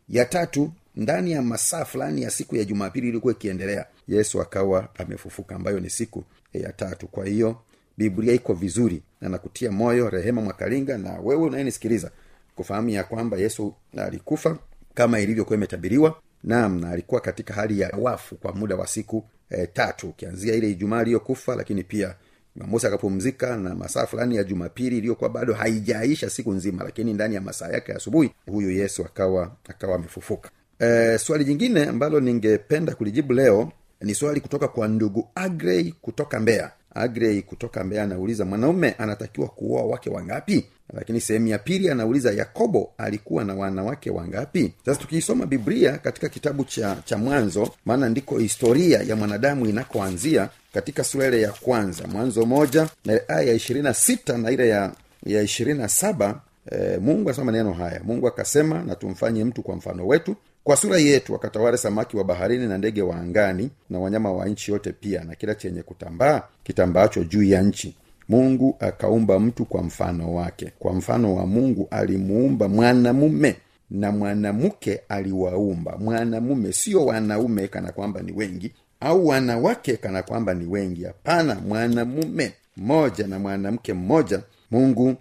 ya 0.09 0.25
tatu 0.25 0.71
ndani 0.95 1.31
ya 1.31 1.41
masaa 1.41 1.85
fulani 1.85 2.21
ya 2.23 2.29
siku 2.29 2.55
ya 2.55 2.63
jumapili 2.63 3.09
ilikuwa 3.09 3.33
ikiendelea 3.33 3.85
yesu 4.07 4.41
akawa 4.41 4.89
amefufuka 4.95 5.55
ambayo 5.55 5.79
ni 5.79 5.89
siku 5.89 6.23
ya 6.53 6.71
tatu. 6.73 7.07
Kwa 7.07 7.25
hiyo 7.25 7.61
biblia 7.99 8.33
iko 8.33 8.53
vizuri 8.53 9.01
na 9.21 9.29
nakutia 9.29 9.71
moyo 9.71 10.09
rehema 10.09 10.41
mwakalinga 10.41 10.97
na 10.97 11.19
wewe 11.23 11.41
unayenisikiliza 11.43 12.11
kufahamu 12.55 12.89
ya 12.89 13.03
kwamba 13.03 13.37
yesu 13.37 13.73
alikufa 13.97 14.57
kama 14.93 15.19
ilivyokuwa 15.19 15.57
imetabiriwa 15.57 16.19
naam 16.43 16.79
na 16.79 16.89
alikuwa 16.89 17.21
katika 17.21 17.53
hali 17.53 17.79
ya 17.79 17.91
wafu 18.01 18.35
kwa 18.35 18.53
muda 18.53 18.75
wa 18.75 18.87
siku 18.87 19.23
e, 19.49 19.67
tatu 19.67 20.09
ukianzia 20.09 20.55
ile 20.55 20.71
ijumaa 20.71 20.99
aliyokufa 20.99 21.55
lakini 21.55 21.83
pia 21.83 22.15
jumamosi 22.55 22.87
akapumzika 22.87 23.57
na 23.57 23.75
masaa 23.75 24.05
fulani 24.05 24.35
ya 24.35 24.43
jumapili 24.43 24.97
iliyokuwa 24.97 25.29
bado 25.29 25.53
haijaisha 25.53 26.29
siku 26.29 26.51
nzima 26.53 26.83
lakini 26.83 27.13
ndani 27.13 27.35
ya 27.35 27.41
masaa 27.41 27.67
yake 27.69 27.93
asubuhi 27.93 28.31
huyu 28.51 28.71
yesu 28.71 29.05
akawa 29.05 29.51
akawa 29.69 29.95
amefufuka. 29.95 30.49
E, 30.79 31.17
swali 31.17 31.45
jingine 31.45 31.85
ambalo 31.85 32.19
ningependa 32.19 32.95
kulijibu 32.95 33.33
leo 33.33 33.71
ni 34.01 34.15
swali 34.15 34.41
kutoka 34.41 34.67
kwa 34.67 34.87
ndugu 34.87 35.27
agrey 35.35 35.91
kutoka 36.01 36.39
mbeya 36.39 36.71
agrey 36.99 37.41
kutoka 37.41 37.83
mbeya 37.83 38.03
anauliza 38.03 38.45
mwanaume 38.45 38.91
anatakiwa 38.97 39.47
kuoa 39.47 39.83
wake 39.83 40.09
wangapi? 40.09 40.65
Lakini 40.93 41.21
sehemu 41.21 41.47
ya 41.47 41.59
pili 41.59 41.89
anauliza 41.89 42.31
yakobo 42.31 42.91
alikuwa 42.97 43.43
na 43.43 43.53
wanawake 43.55 44.09
wangapi? 44.09 44.73
Sasa 44.85 45.01
tukiisoma 45.01 45.45
biblia 45.45 45.97
katika 45.97 46.29
kitabu 46.29 46.63
cha 46.63 46.97
cha 47.05 47.17
mwanzo 47.17 47.69
maana 47.85 48.09
ndiko 48.09 48.37
historia 48.37 49.01
ya 49.01 49.15
mwanadamu 49.15 49.65
inakoanzia 49.65 50.49
katika 50.73 51.03
sura 51.03 51.27
ile 51.27 51.41
ya 51.41 51.51
kwanza 51.51 52.07
mwanzo 52.07 52.45
moja 52.45 52.89
na 53.05 53.19
aya 53.27 53.41
ya 53.41 53.53
ishirini 53.53 53.83
na 53.83 53.93
sita 53.93 54.37
na 54.37 54.51
ile 54.51 54.69
ya 54.69 54.91
ya 55.25 55.41
ishirini 55.41 55.79
na 55.79 55.87
saba 55.87 56.41
e, 56.71 56.97
mungu 56.97 57.29
anasema 57.29 57.45
maneno 57.45 57.73
haya. 57.73 58.01
Mungu 58.03 58.27
akasema 58.27 58.83
na 58.83 58.95
tumfanye 58.95 59.43
mtu 59.43 59.61
kwa 59.63 59.75
mfano 59.75 60.07
wetu 60.07 60.35
kwa 60.69 60.77
sura 60.77 60.97
yetu 60.97 61.33
wakatawale 61.33 61.77
samaki 61.77 62.17
wa 62.17 62.23
baharini 62.23 62.67
na 62.67 62.77
ndege 62.77 63.01
wa 63.01 63.15
angani 63.15 63.69
na 63.89 63.99
wanyama 63.99 64.31
wa 64.31 64.45
nchi 64.45 64.71
yote 64.71 64.91
pia 64.93 65.23
na 65.23 65.35
kila 65.35 65.55
chenye 65.55 65.83
kutambaa 65.83 66.41
kitambaacho 66.63 67.23
juu 67.23 67.43
ya 67.43 67.61
nchi. 67.61 67.95
Mungu 68.27 68.75
akaumba 68.79 69.39
mtu 69.39 69.65
kwa 69.65 69.83
mfano 69.83 70.35
wake. 70.35 70.71
Kwa 70.79 70.93
mfano 70.93 71.35
wa 71.35 71.45
mungu 71.47 71.87
alimuumba 71.91 72.67
mwanamume 72.67 73.55
na 73.89 74.11
mwanamke 74.11 75.01
aliwaumba. 75.09 75.97
Mwanamume 75.97 76.73
sio 76.73 77.05
wanaume 77.05 77.67
kana 77.67 77.91
kwamba 77.91 78.21
ni 78.21 78.31
wengi 78.31 78.71
au 78.99 79.27
wanawake 79.27 79.97
kana 79.97 80.23
kwamba 80.23 80.53
ni 80.53 80.65
wengi. 80.65 81.03
Hapana 81.03 81.55
mwanamume 81.55 82.53
mmoja 82.77 83.27
na 83.27 83.39
mwanamke 83.39 83.93
mmoja 83.93 84.41
mungu 84.71 85.15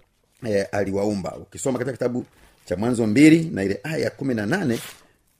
e, 0.49 0.61
aliwaumba. 0.61 1.35
Ukisoma 1.37 1.77
katika 1.79 1.93
kitabu 1.97 2.25
cha 2.65 2.75
mwanzo 2.77 3.07
mbili 3.07 3.49
na 3.53 3.63
ile 3.63 3.79
aya 3.83 3.97
ya 3.97 4.09
kumi 4.09 4.33
na 4.33 4.45
nane 4.45 4.79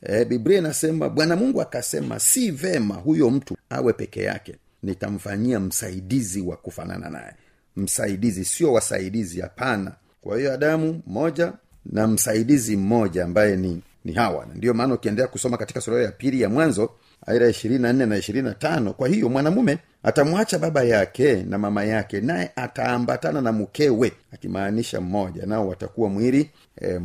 e, 0.04 0.26
biblia 0.26 0.58
inasema 0.58 1.10
bwana 1.10 1.36
mungu 1.36 1.62
akasema 1.62 2.20
si 2.20 2.52
vema 2.52 2.96
huyo 2.96 3.30
mtu 3.30 3.58
awe 3.70 3.94
peke 3.94 4.24
yake. 4.24 4.56
Nitamfanyia 4.84 5.60
msaidizi 5.60 6.42
wa 6.42 6.58
kufanana 6.58 7.10
naye. 7.10 7.34
Msaidizi 7.76 8.46
sio 8.46 8.74
wasaidizi 8.74 9.42
hapana. 9.42 9.92
Kwa 10.22 10.38
hiyo 10.38 10.54
adamu 10.54 11.02
mmoja 11.08 11.54
na 11.86 12.08
msaidizi 12.08 12.78
mmoja 12.78 13.24
ambaye 13.24 13.56
ni 13.58 13.82
ni 14.06 14.14
hawa. 14.14 14.48
Ndiyo 14.56 14.74
maana 14.74 14.94
ukiendelea 14.94 15.28
kusoma 15.28 15.58
katika 15.58 15.82
sura 15.82 16.04
ya 16.04 16.12
pili 16.12 16.42
ya 16.42 16.50
mwanzo 16.50 16.90
aira 17.28 17.50
ishirini 17.50 17.82
na 17.82 17.94
nne 17.94 18.06
na 18.06 18.18
ishirini 18.18 18.48
na 18.48 18.54
tano 18.54 18.94
kwa 18.94 19.08
hiyo 19.08 19.30
mwanamume 19.30 19.78
atamwacha 20.04 20.60
baba 20.60 20.84
yake 20.84 21.44
na 21.44 21.58
mama 21.58 21.84
yake 21.84 22.22
naye 22.22 22.52
ataambatana 22.56 23.42
na 23.42 23.52
mkewe 23.52 24.12
akimaanisha 24.34 25.02
mmoja. 25.02 25.46
Nao 25.46 25.68
watakuwa 25.68 26.10
mwili 26.10 26.50
e, 26.82 27.00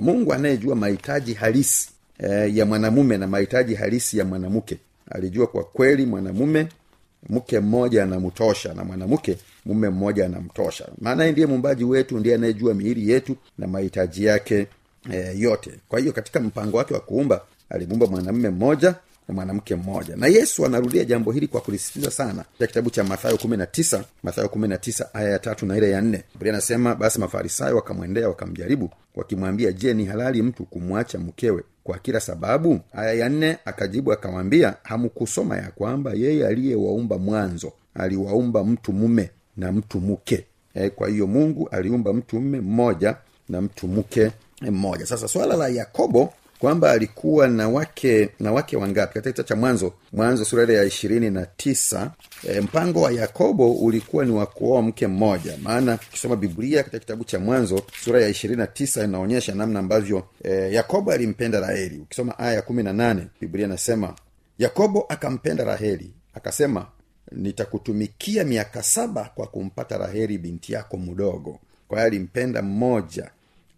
mungu 0.00 0.32
anayejua 0.32 0.76
mahitaji 0.76 1.34
halisi 1.34 1.90
e, 2.22 2.50
ya 2.56 2.66
mwanamume 2.66 3.18
na 3.18 3.26
mahitaji 3.26 3.74
halisi 3.74 4.18
ya 4.18 4.24
mwanamke 4.24 4.78
alijua 5.10 5.46
kwa 5.46 5.64
kweli 5.64 6.06
mwanamume 6.06 6.68
mke 7.28 7.60
mmoja 7.60 8.02
anamtosha 8.04 8.74
na 8.74 8.84
mwanamke 8.84 9.36
mume 9.64 9.88
mmoja 9.90 10.26
anamtosha. 10.26 10.88
Maana 11.00 11.30
ndiye 11.32 11.46
muumbaji 11.46 11.84
wetu 11.84 12.18
ndiye 12.18 12.34
anayejua 12.34 12.74
miili 12.74 13.10
yetu 13.10 13.36
na 13.58 13.66
mahitaji 13.66 14.24
yake 14.24 14.66
e, 15.12 15.34
yote. 15.38 15.70
Kwa 15.88 16.00
hiyo 16.00 16.12
katika 16.12 16.40
mpango 16.40 16.76
wake 16.76 16.94
wa 16.94 17.00
kuumba 17.00 17.40
alimuumba 17.70 18.06
mwanamume 18.06 18.50
mmoja 18.50 18.94
na 19.30 19.34
mwanamke 19.34 19.76
mmoja. 19.76 20.16
Na 20.16 20.26
yesu 20.26 20.66
anarudia 20.66 21.04
jambo 21.04 21.32
hili 21.32 21.46
kwa 21.48 21.60
kulisisitiza 21.60 22.10
sana 22.10 22.36
katika 22.44 22.66
kitabu 22.66 22.90
cha 22.90 23.04
mathayo 23.04 23.36
kumi 23.36 23.56
na 23.56 23.66
tisa 23.66 24.04
mathayo 24.22 24.48
kumi 24.48 24.68
na 24.68 24.78
tisa 24.78 25.14
aya 25.14 25.30
ya 25.30 25.38
tatu 25.38 25.66
na 25.66 25.76
ile 25.76 25.90
ya 25.90 26.00
nne. 26.00 26.24
Biblia 26.34 26.52
anasema 26.52 26.94
basi 26.94 27.20
mafarisayo 27.20 27.76
wakamwendea 27.76 28.28
wakamjaribu 28.28 28.90
wakimwambia 29.16 29.72
je 29.72 29.94
ni 29.94 30.04
halali 30.04 30.42
mtu 30.42 30.64
kumwacha 30.64 31.18
mkewe 31.18 31.62
kwa 31.84 31.98
kila 31.98 32.20
sababu? 32.20 32.80
Aya 32.92 33.12
ya 33.12 33.28
nne 33.28 33.58
akajibu 33.64 34.12
akamwambia 34.12 34.74
hamkusoma 34.82 35.56
ya 35.56 35.70
kwamba 35.70 36.12
yeye 36.14 36.46
aliyewaumba 36.46 37.18
mwanzo 37.18 37.72
aliwaumba 37.94 38.64
mtu 38.64 38.92
mume 38.92 39.30
na 39.56 39.72
mtu 39.72 40.00
mke 40.00 40.44
e, 40.74 40.90
kwa 40.90 41.08
hiyo 41.08 41.26
mungu 41.26 41.68
aliumba 41.68 42.12
mtu 42.12 42.40
mme 42.40 42.60
mmoja 42.60 43.16
na 43.48 43.60
mtu 43.60 43.88
mke 43.88 44.30
mmoja. 44.62 45.06
Sasa 45.06 45.28
swala 45.28 45.56
la 45.56 45.68
yakobo 45.68 46.32
kwamba 46.60 46.90
alikuwa 46.92 47.48
na 47.48 47.68
wake 47.68 48.28
na 48.40 48.52
wake 48.52 48.76
wangapi? 48.76 49.14
Katika 49.14 49.30
kitabu 49.32 49.48
cha 49.48 49.56
mwanzo 49.56 49.92
mwanzo 50.12 50.44
sura 50.44 50.62
ile 50.62 50.74
ya 50.74 50.84
ishirini 50.84 51.30
na 51.30 51.46
tisa 51.46 52.10
e, 52.48 52.60
mpango 52.60 53.00
wa 53.02 53.12
yakobo 53.12 53.72
ulikuwa 53.72 54.24
ni 54.24 54.30
wa 54.32 54.46
kuoa 54.46 54.82
mke 54.82 55.06
mmoja. 55.06 55.58
Maana 55.62 55.98
ukisoma 56.08 56.36
biblia 56.36 56.78
katika 56.82 56.98
kitabu 56.98 57.24
cha 57.24 57.38
mwanzo 57.38 57.82
sura 58.04 58.22
ya 58.22 58.28
ishirini 58.28 58.58
na 58.58 58.66
tisa 58.66 59.04
inaonyesha 59.04 59.54
namna 59.54 59.78
ambavyo 59.78 60.26
e, 60.44 60.72
yakobo 60.72 61.12
alimpenda 61.12 61.60
raheli. 61.60 61.98
Ukisoma 61.98 62.38
aya 62.38 62.52
ya 62.54 62.62
kumi 62.62 62.82
na 62.82 62.92
nane 62.92 63.26
biblia 63.40 63.66
inasema 63.66 64.14
yakobo 64.58 65.06
akampenda 65.08 65.64
raheli 65.64 66.10
akasema 66.34 66.86
nitakutumikia 67.32 68.44
miaka 68.44 68.82
saba 68.82 69.30
kwa 69.34 69.46
kumpata 69.46 69.98
raheli 69.98 70.38
binti 70.38 70.72
yako 70.72 70.96
mdogo. 70.96 71.58
Kwa 71.88 71.98
hiyo 71.98 72.06
alimpenda 72.06 72.62
mmoja 72.62 73.30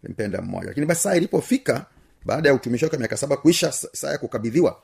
alimpenda 0.04 0.42
mmoja. 0.42 0.66
Lakini 0.68 0.86
basi 0.86 1.02
saa 1.02 1.14
ilipofika 1.14 1.86
baada 2.24 2.48
ya 2.48 2.54
utumishi 2.54 2.84
wake 2.84 2.96
miaka 2.96 3.16
saba 3.16 3.36
kuisha 3.36 3.72
saa 3.72 4.10
ya 4.10 4.18
kukabidhiwa 4.18 4.76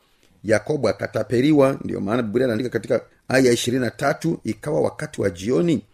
yakobo 0.45 0.89
akatapeliwa. 0.89 1.79
Ndio 1.85 2.01
maana 2.01 2.23
biblia 2.23 2.45
anaandika 2.45 2.71
katika 2.71 3.01
aya 3.29 3.45
ya 3.47 3.53
ishirini 3.53 3.85
na 3.85 3.91
tatu 3.91 4.41
ikawa 4.45 4.81
wakati 4.81 5.21
wa 5.21 5.31
jioni 5.31 5.85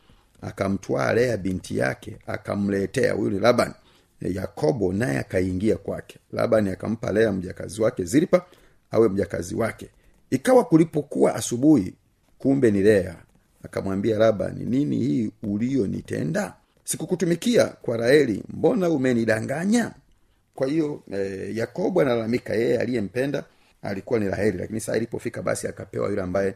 akamtwaa 0.42 1.12
lea 1.12 1.37
binti 1.37 1.78
yake 1.78 2.16
akamletea. 2.26 3.12
Huyu 3.12 3.30
ni 3.30 3.38
laban. 3.38 3.72
Yakobo 4.20 4.92
naye 4.92 5.18
akaingia 5.18 5.76
kwake. 5.76 6.18
Labani 6.33 6.70
akampa 6.70 7.12
lea 7.12 7.33
mjakazi 7.33 7.83
wake 7.83 8.04
zilpa 8.04 8.46
awe 8.90 9.09
mjakazi 9.09 9.54
wake. 9.54 9.88
Ikawa 10.30 10.64
kulipokuwa 10.64 11.35
asubuhi 11.35 11.94
kumbe 12.38 12.70
ni 12.70 12.83
lea. 12.83 13.16
Akamwambia 13.64 14.18
labani 14.18 14.64
nini 14.64 14.96
hii 14.96 15.30
uliyonitenda 15.42 16.54
sikukutumikia 16.85 17.64
kwa 17.66 17.96
raeli 17.96 18.42
mbona 18.48 18.88
umenidanganya 18.90 19.92
kwa 20.54 20.66
hiyo 20.66 21.02
e, 21.12 21.50
yakobo 21.54 22.00
analalamika 22.00 22.54
yeye 22.54 22.78
aliyempenda 22.78 23.44
alikuwa 23.82 24.20
ni 24.20 24.28
raheli 24.28 24.58
lakini 24.58 24.80
saa 24.80 24.96
ilipofika 24.96 25.42
basi 25.42 25.68
akapewa 25.68 26.08
yule 26.08 26.22
ambaye 26.22 26.54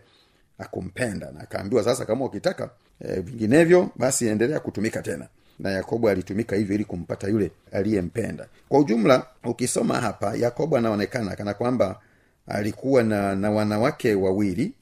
akumpenda 0.59 1.31
na 1.33 1.41
akaambiwa 1.41 1.85
sasa 1.85 2.05
kama 2.05 2.25
ukitaka 2.25 2.71
e, 3.01 3.21
vinginevyo 3.21 3.91
basi 3.97 4.27
endelea 4.29 4.61
kutumika 4.61 5.03
tena. 5.03 5.29
Na 5.59 5.71
yakobo 5.71 6.09
alitumika 6.11 6.57
hivyo 6.57 6.75
ili 6.75 6.85
kumpata 6.85 7.29
yule 7.29 7.51
aliyempenda. 7.73 8.47
Kwa 8.69 8.81
ujumla 8.81 9.27
ukisoma 9.45 10.01
hapa 10.01 10.35
yakobo 10.37 10.77
anaonekana 10.77 11.37
kana 11.37 11.55
kwamba 11.55 12.01
alikuwa 12.47 13.03
na, 13.03 13.37
na 13.37 13.51
wanawake 13.51 14.15
wawili 14.15 14.73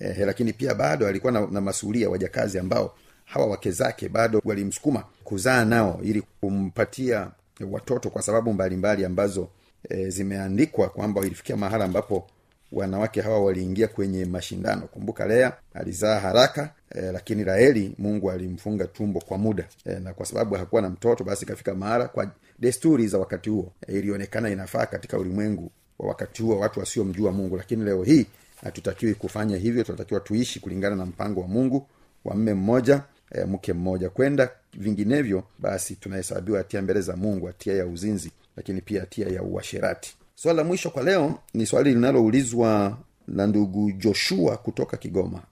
eh, 0.00 0.16
lakini 0.18 0.52
pia 0.52 0.74
bado 0.74 1.06
alikuwa 1.06 1.32
na, 1.32 1.46
na 1.46 1.60
masuulia 1.60 2.10
wajakazi 2.10 2.58
ambao 2.58 2.94
hawa 3.24 3.46
wake 3.46 3.70
zake 3.70 4.08
bado 4.08 4.40
walimsukuma 4.44 5.04
kuzaa 5.24 5.64
nao 5.64 6.00
ili 6.02 6.22
kumpatia 6.40 7.30
watoto 7.70 8.10
kwa 8.10 8.22
sababu 8.22 8.52
mbalimbali 8.52 8.76
mbali 8.94 9.04
ambazo 9.04 9.48
e, 9.88 10.10
zimeandikwa 10.10 10.88
kwamba 10.88 11.20
ilifikia 11.26 11.56
mahala 11.56 11.84
ambapo 11.84 12.26
wanawake 12.72 13.20
hawa 13.20 13.44
waliingia 13.44 13.88
kwenye 13.88 14.24
mashindano. 14.24 14.80
Kumbuka 14.82 15.26
lea 15.26 15.52
alizaa 15.74 16.20
haraka 16.20 16.70
e, 16.94 17.00
lakini 17.12 17.44
raheli 17.44 17.94
mungu 17.98 18.30
alimfunga 18.30 18.86
tumbo 18.86 19.20
kwa 19.20 19.38
muda. 19.38 19.64
E, 19.86 19.98
na 19.98 20.14
kwa 20.14 20.26
sababu 20.26 20.54
hakuwa 20.54 20.82
na 20.82 20.90
mtoto 20.90 21.24
basi 21.24 21.44
ikafika 21.44 21.74
mahala 21.74 22.08
kwa 22.08 22.30
desturi 22.58 23.06
za 23.08 23.18
wakati 23.18 23.50
huo 23.50 23.72
e, 23.86 23.92
ilionekana 23.98 24.50
inafaa 24.50 24.86
katika 24.86 25.18
ulimwengu 25.18 25.70
wa 25.98 26.08
wakati 26.08 26.42
huo 26.42 26.58
watu 26.58 26.80
wasiomjua 26.80 27.32
mungu. 27.32 27.56
Lakini 27.56 27.84
leo 27.84 28.02
hii 28.02 28.26
hatutakiwi 28.64 29.14
kufanya 29.14 29.56
hivyo 29.56 29.84
tunatakiwa 29.84 30.20
tuishi 30.20 30.60
kulingana 30.60 30.96
na 30.96 31.06
mpango 31.06 31.40
wa 31.40 31.48
mungu 31.48 31.86
wa 32.24 32.34
mme 32.34 32.54
mmoja 32.54 33.02
e, 33.32 33.44
mke 33.44 33.72
mmoja 33.72 34.10
kwenda 34.10 34.50
vinginevyo 34.78 35.42
basi 35.58 35.94
tunahesabiwa 35.96 36.58
hatia 36.58 36.82
mbele 36.82 37.00
za 37.00 37.16
mungu 37.16 37.46
hatia 37.46 37.74
ya 37.74 37.86
uzinzi 37.86 38.30
lakini 38.56 38.80
pia 38.80 39.00
hatia 39.00 39.28
ya 39.28 39.42
uasherati. 39.42 40.14
Swali 40.34 40.56
la 40.58 40.64
mwisho 40.64 40.90
kwa 40.90 41.02
leo 41.02 41.38
ni 41.54 41.66
swali 41.66 41.90
linaloulizwa 41.94 42.98
na 43.28 43.46
ndugu 43.46 43.92
joshua 43.92 44.56
kutoka 44.56 44.96
kigoma. 44.96 45.42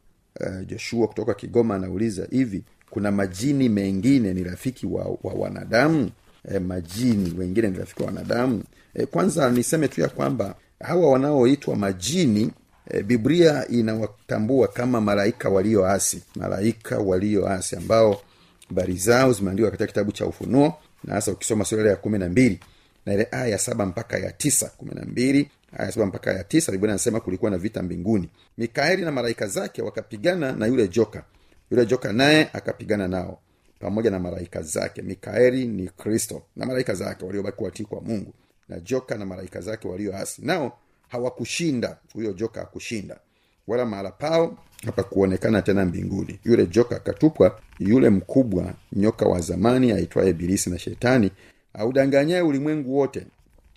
Uh, 0.41 0.67
joshua 0.67 1.09
kutoka 1.09 1.35
kigoma 1.35 1.75
anauliza 1.75 2.27
hivi 2.31 2.63
kuna 2.91 3.13
majini 3.13 3.69
mengine 3.69 4.35
ni 4.35 4.45
rafiki 4.45 4.87
wa, 4.87 5.05
wa 5.23 5.33
wanadamu? 5.35 6.11
E, 6.55 6.59
majini 6.59 7.35
wengine 7.39 7.69
ni 7.71 7.79
rafiki 7.79 8.03
wa 8.03 8.07
wanadamu? 8.07 8.63
E, 8.95 9.07
kwanza 9.07 9.51
niseme 9.51 9.89
tu 9.89 10.01
ya 10.01 10.09
kwamba 10.09 10.55
hawa 10.81 11.11
wanaoitwa 11.11 11.77
majini 11.77 12.51
e, 12.91 13.03
biblia 13.03 13.69
inawatambua 13.69 14.69
kama 14.69 15.01
malaika 15.01 15.49
walioasi 15.49 16.23
malaika 16.37 16.99
walioasi 16.99 17.77
ambao 17.77 18.21
habari 18.69 18.97
zao 18.97 19.33
zimeandikwa 19.33 19.71
katika 19.71 19.87
kitabu 19.87 20.13
cha 20.13 20.27
ufunuo 20.27 20.75
na 21.05 21.15
hasa 21.15 21.33
ukisoma 21.33 21.65
sura 21.65 21.91
ya 21.91 21.97
kumi 21.97 22.19
na 22.19 22.29
mbili 22.29 22.61
na 23.07 23.15
ile 23.15 23.29
aya 23.31 23.47
ya 23.47 23.59
saba 23.59 23.87
mpaka 23.87 24.19
ya 24.19 24.33
tisa 24.33 24.69
kumi 24.77 24.91
na 24.95 25.03
mbili 25.05 25.51
aya 25.77 25.93
saba 25.93 26.07
mpaka 26.07 26.33
ya 26.33 26.45
tisa 26.45 26.73
biblia 26.73 26.93
anasema 26.93 27.21
kulikuwa 27.21 27.51
na 27.51 27.59
vita 27.59 27.83
mbinguni. 27.83 28.29
Mikaeli 28.59 29.03
na 29.03 29.13
malaika 29.13 29.47
zake 29.47 29.83
wakapigana 29.83 30.53
na 30.53 30.67
yule 30.67 30.89
joka. 30.89 31.25
Yule 31.71 31.87
joka 31.87 32.13
naye 32.13 32.51
akapigana 32.53 33.09
nao 33.09 33.41
pamoja 33.79 34.11
na 34.11 34.19
malaika 34.19 34.63
zake. 34.63 35.03
Mikaeli 35.03 35.67
ni 35.67 35.89
kristo 35.89 36.43
na 36.57 36.67
malaika 36.67 36.95
zake 36.95 37.25
waliobaki 37.25 37.65
watii 37.65 37.85
kwa 37.85 38.01
mungu. 38.01 38.35
Na 38.69 38.81
joka 38.81 39.19
na 39.19 39.27
malaika 39.27 39.61
zake 39.61 39.89
walioasi 39.89 40.43
nao 40.45 40.79
hawakushinda. 41.09 41.97
Huyo 42.15 42.33
joka 42.33 42.61
hakushinda 42.61 43.17
wala 43.67 43.87
mahala 43.87 44.11
pao 44.11 44.57
hapakuonekana 44.87 45.63
tena 45.63 45.85
mbinguni. 45.85 46.41
Yule 46.45 46.67
joka 46.67 46.97
akatupwa 46.97 47.61
yule 47.79 48.11
mkubwa 48.11 48.75
nyoka 48.93 49.27
wa 49.27 49.41
zamani 49.41 49.93
aitwaye 49.93 50.31
ibilisi 50.31 50.71
na 50.71 50.79
shetani 50.79 51.31
audanganyaye 51.75 52.43
ulimwengu 52.43 52.99
wote 52.99 53.27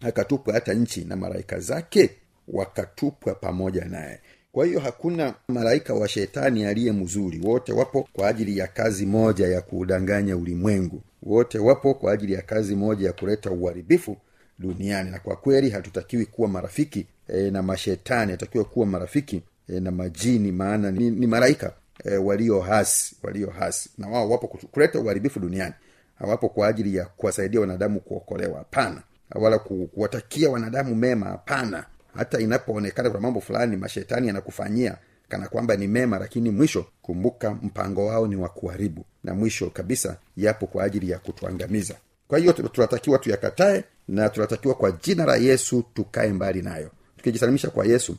akatupwa 0.02 0.54
hata 0.54 0.74
nchi 0.74 1.06
na 1.06 1.16
malaika 1.16 1.60
zake 1.60 2.10
wakatupwa 2.48 3.36
pamoja 3.36 3.86
naye. 3.86 4.20
Kwa 4.52 4.66
hiyo 4.66 4.80
hakuna 4.80 5.34
malaika 5.48 5.94
wa 5.94 6.08
shetani 6.08 6.66
aliye 6.66 6.92
mzuri. 6.92 7.42
Wote 7.44 7.74
wapo 7.74 8.08
kwa 8.14 8.28
ajili 8.28 8.58
ya 8.58 8.68
kazi 8.68 9.06
moja 9.06 9.48
ya 9.48 9.62
kuudanganya 9.62 10.38
ulimwengu. 10.38 11.02
Wote 11.24 11.60
wapo 11.60 11.94
kwa 11.94 12.12
ajili 12.14 12.34
ya 12.34 12.42
kazi 12.42 12.76
moja 12.76 13.08
ya 13.08 13.14
kuleta 13.14 13.52
uharibifu 13.52 14.18
duniani. 14.60 15.12
Na 15.12 15.20
kwa 15.20 15.36
kweli 15.36 15.70
hatutakiwi 15.70 16.26
kuwa 16.26 16.48
marafiki 16.48 17.06
e, 17.28 17.52
na 17.52 17.64
mashetani 17.64 18.32
hatakiwa 18.32 18.64
kuwa 18.66 18.86
marafiki 18.86 19.42
e, 19.70 19.80
na 19.80 19.92
majini 19.92 20.52
maana 20.52 20.92
ni, 20.92 21.10
ni 21.12 21.28
malaika 21.28 21.74
e, 22.06 22.18
walio 22.18 22.60
hasi 22.62 23.16
walio 23.24 23.50
hasi. 23.50 23.90
Na 23.98 24.08
wao 24.08 24.30
wapo 24.30 24.48
kuleta 24.48 25.00
uharibifu 25.00 25.40
duniani. 25.40 25.74
Hawapo 26.20 26.50
kwa 26.50 26.68
ajili 26.68 26.96
ya 26.96 27.06
kuwasaidia 27.06 27.60
wanadamu 27.62 28.00
kuokolewa. 28.00 28.58
Hapana. 28.58 29.02
Wala 29.36 29.60
ku, 29.60 29.88
kuwatakia 29.94 30.50
wanadamu 30.50 30.96
mema. 30.96 31.26
Hapana. 31.26 31.86
Hata 32.16 32.40
inapoonekana 32.40 33.10
kuna 33.10 33.22
mambo 33.22 33.42
fulani 33.42 33.78
mashetani 33.78 34.28
yanakufanyia 34.28 34.98
kana 35.30 35.48
kwamba 35.48 35.76
ni 35.76 35.88
mema 35.88 36.20
lakini 36.20 36.50
mwisho 36.52 36.86
kumbuka 37.02 37.52
mpango 37.52 38.06
wao 38.06 38.28
ni 38.28 38.36
wa 38.36 38.50
kuharibu. 38.50 39.06
Na 39.24 39.34
mwisho 39.34 39.70
kabisa 39.70 40.18
yapo 40.38 40.68
kwa 40.68 40.84
ajili 40.84 41.10
ya 41.10 41.20
kutuangamiza. 41.20 41.96
Kwa 42.28 42.40
hiyo 42.40 42.54
tunatakiwa 42.54 43.18
tuyakatae 43.20 43.84
na 44.08 44.30
tunatakiwa 44.30 44.74
kwa 44.76 44.92
jina 44.92 45.26
la 45.26 45.36
yesu 45.36 45.84
tukae 45.94 46.34
mbali 46.34 46.62
nayo. 46.62 46.90
Tukijisalimisha 47.18 47.70
kwa 47.70 47.86
yesu 47.86 48.16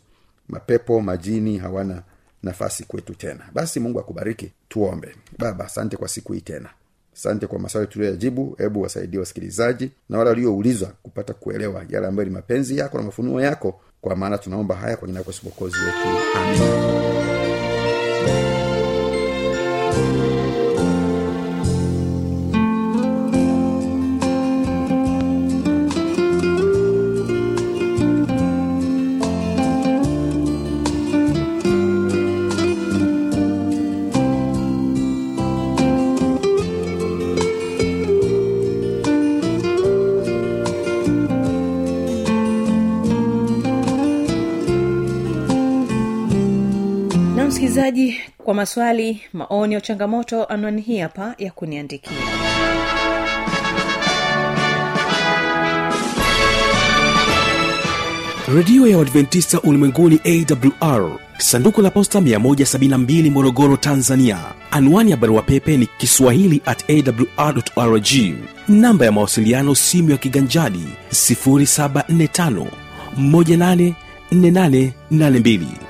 mapepo 0.50 1.00
majini 1.00 1.58
hawana 1.58 2.02
nafasi 2.42 2.84
kwetu 2.84 3.14
tena. 3.14 3.40
Basi 3.54 3.80
mungu 3.80 4.00
akubariki 4.00 4.52
tuombe. 4.68 5.14
Baba 5.38 5.64
asante 5.64 5.96
kwa 5.96 6.08
siku 6.08 6.32
hii 6.32 6.40
tena. 6.40 6.68
Asante 7.16 7.46
kwa 7.46 7.58
maswali 7.58 7.86
tuliyoyajibu. 7.86 8.54
Hebu 8.58 8.82
wasaidie 8.82 9.20
wasikilizaji 9.20 9.90
na 10.08 10.18
wale 10.18 10.30
walioulizwa 10.30 10.92
kupata 11.02 11.34
kuelewa 11.34 11.84
yale 11.88 12.06
ambayo 12.06 12.28
ni 12.28 12.34
mapenzi 12.34 12.78
yako 12.78 12.98
na 12.98 13.04
mafunuo 13.04 13.40
yako. 13.40 13.80
Kwa 14.00 14.16
maana 14.16 14.38
tunaomba 14.38 14.74
haya 14.74 14.96
kwa 14.96 15.08
jina 15.08 15.20
lako 15.20 15.32
sipokozi 15.32 15.76
wetu. 15.78 16.08
Amen 16.36 17.39
msikilizaji 47.90 48.20
kwa 48.44 48.54
maswali 48.54 49.22
maoni 49.32 49.74
au 49.74 49.80
changamoto 49.80 50.44
anwani 50.44 50.82
hii 50.82 50.98
hapa 50.98 51.34
ya 51.38 51.50
kuniandikia. 51.50 52.12
Redio 58.54 58.86
ya 58.86 58.98
uadventista 58.98 59.60
ulimwenguni 59.60 60.20
awr 60.24 61.10
sanduku 61.38 61.82
la 61.82 61.90
posta 61.90 62.20
172 62.20 63.30
morogoro 63.30 63.76
tanzania. 63.76 64.38
Anwani 64.70 65.10
ya 65.10 65.16
barua 65.16 65.42
pepe 65.42 65.76
ni 65.76 65.86
kiswahili 65.86 66.62
at 66.66 66.84
awrrg 67.76 68.08
namba 68.68 69.04
ya 69.04 69.12
mawasiliano 69.12 69.74
simu 69.74 70.10
ya 70.10 70.16
kiganjadi 70.16 70.84
745 71.12 72.66
184882 73.20 75.89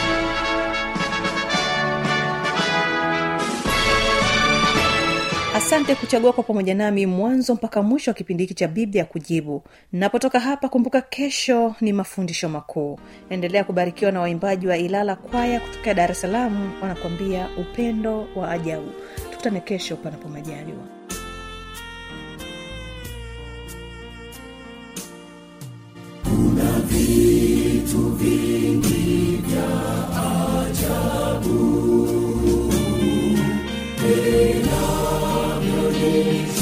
asante 5.71 5.95
kuchagua 5.95 6.33
kwa 6.33 6.43
pamoja 6.43 6.75
nami 6.75 7.05
mwanzo 7.05 7.55
mpaka 7.55 7.81
mwisho 7.81 8.11
wa 8.11 8.15
kipindi 8.15 8.43
hiki 8.43 8.53
cha 8.53 8.67
biblia 8.67 9.05
kujibu. 9.05 9.63
Napotoka 9.91 10.39
hapa 10.39 10.69
kumbuka 10.69 11.01
kesho 11.01 11.75
ni 11.81 11.93
mafundisho 11.93 12.49
makuu. 12.49 12.99
Endelea 13.29 13.63
kubarikiwa 13.63 14.11
na 14.11 14.21
waimbaji 14.21 14.67
wa 14.67 14.77
ilala 14.77 15.15
kwaya 15.15 15.59
kutokea 15.59 15.93
dar 15.93 16.11
es 16.11 16.21
salaam 16.21 16.71
wanakuambia 16.81 17.49
upendo 17.57 18.27
wa 18.35 18.51
ajabu. 18.51 18.91
Tukutane 19.31 19.59
kesho 19.59 19.95
panapo 19.95 20.29
majaliwa 20.29 21.01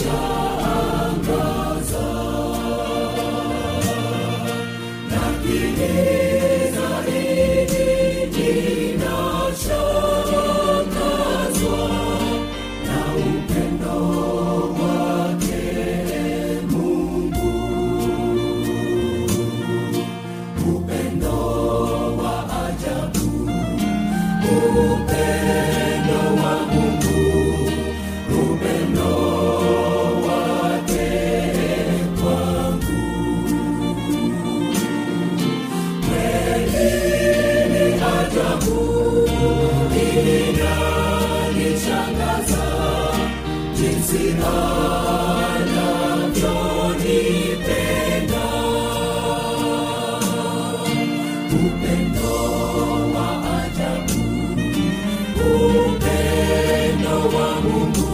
Upendo 0.10 0.59
wa 57.70 58.09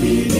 lakini 0.00 0.37